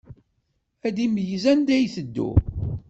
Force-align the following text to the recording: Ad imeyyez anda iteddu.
Ad 0.87 0.97
imeyyez 1.05 1.45
anda 1.51 1.75
iteddu. 1.85 2.29